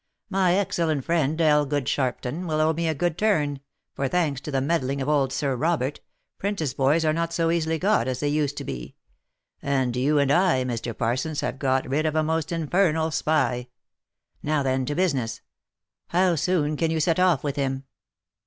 [0.31, 3.59] My excellent friend, Elgood Sharpton, will owe me a good turn—
[3.95, 5.99] for, thanks to the meddling of old Sir Robert,
[6.39, 8.95] 'prentice boys are not so easily got as they used to be—
[9.61, 10.97] and you and I, Mr.
[10.97, 13.67] Parsons, have got rid of a most infernal spy.
[14.41, 15.41] Now then, to business.
[16.07, 17.83] How soon can you set off with him